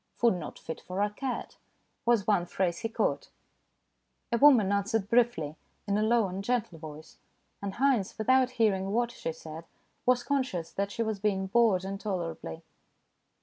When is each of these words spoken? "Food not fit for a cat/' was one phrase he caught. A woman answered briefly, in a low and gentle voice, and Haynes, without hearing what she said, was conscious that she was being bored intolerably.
"Food 0.15 0.33
not 0.33 0.57
fit 0.57 0.81
for 0.81 0.99
a 1.03 1.11
cat/' 1.11 1.57
was 2.07 2.25
one 2.25 2.47
phrase 2.47 2.79
he 2.79 2.89
caught. 2.89 3.29
A 4.31 4.37
woman 4.39 4.71
answered 4.71 5.07
briefly, 5.07 5.57
in 5.87 5.95
a 5.95 6.01
low 6.01 6.27
and 6.27 6.43
gentle 6.43 6.79
voice, 6.79 7.19
and 7.61 7.75
Haynes, 7.75 8.17
without 8.17 8.49
hearing 8.57 8.93
what 8.93 9.11
she 9.11 9.31
said, 9.31 9.65
was 10.07 10.23
conscious 10.23 10.71
that 10.71 10.91
she 10.91 11.03
was 11.03 11.19
being 11.19 11.45
bored 11.45 11.83
intolerably. 11.83 12.63